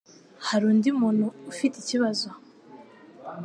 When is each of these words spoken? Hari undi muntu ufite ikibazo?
Hari 0.47 0.63
undi 0.71 0.89
muntu 1.01 1.25
ufite 1.51 1.75
ikibazo? 1.79 2.27